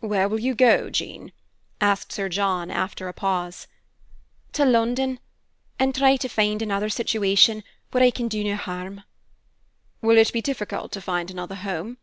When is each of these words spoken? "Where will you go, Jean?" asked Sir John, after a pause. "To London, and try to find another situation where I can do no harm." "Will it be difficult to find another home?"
"Where 0.00 0.28
will 0.28 0.40
you 0.40 0.54
go, 0.54 0.90
Jean?" 0.90 1.32
asked 1.80 2.12
Sir 2.12 2.28
John, 2.28 2.70
after 2.70 3.08
a 3.08 3.14
pause. 3.14 3.66
"To 4.52 4.66
London, 4.66 5.20
and 5.78 5.94
try 5.94 6.16
to 6.18 6.28
find 6.28 6.60
another 6.60 6.90
situation 6.90 7.64
where 7.90 8.02
I 8.04 8.10
can 8.10 8.28
do 8.28 8.44
no 8.44 8.56
harm." 8.56 9.04
"Will 10.02 10.18
it 10.18 10.34
be 10.34 10.42
difficult 10.42 10.92
to 10.92 11.00
find 11.00 11.30
another 11.30 11.54
home?" 11.54 11.96